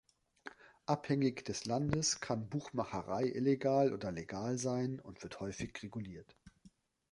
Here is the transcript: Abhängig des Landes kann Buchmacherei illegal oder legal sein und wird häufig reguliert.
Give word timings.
Abhängig 0.87 1.45
des 1.45 1.65
Landes 1.65 2.19
kann 2.21 2.49
Buchmacherei 2.49 3.21
illegal 3.25 3.93
oder 3.93 4.11
legal 4.11 4.57
sein 4.57 4.99
und 4.99 5.21
wird 5.21 5.39
häufig 5.41 5.75
reguliert. 5.83 6.35